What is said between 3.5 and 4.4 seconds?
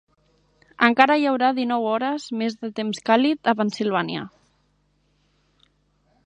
a Pennsilvània